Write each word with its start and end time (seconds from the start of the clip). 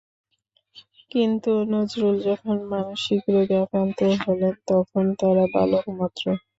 কিন্তু 1.11 1.51
নজরুল 1.71 2.15
যখন 2.27 2.55
মানসিক 2.71 3.21
রোগে 3.33 3.57
আক্রান্ত 3.63 3.99
হলেন, 4.23 4.53
তখন 4.67 5.03
তাঁরা 5.19 5.45
বালক 5.53 5.85
মাত্র। 5.99 6.23